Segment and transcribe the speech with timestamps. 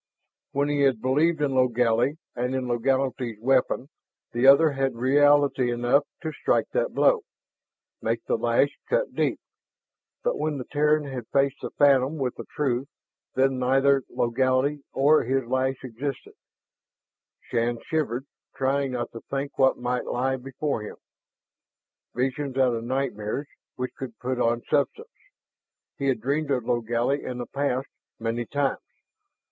[0.51, 3.87] When he had believed in Logally and in Logally's weapon,
[4.31, 7.21] the other had had reality enough to strike that blow,
[8.01, 9.39] make the lash cut deep.
[10.23, 12.87] But when the Terran had faced the phantom with the truth,
[13.35, 16.33] then neither Logally nor his lash existed,
[17.41, 18.25] Shann shivered,
[18.55, 20.95] trying not to think what might lie before him.
[22.15, 25.09] Visions out of nightmares which could put on substance!
[25.99, 27.85] He had dreamed of Logally in the past,
[28.17, 28.79] many times.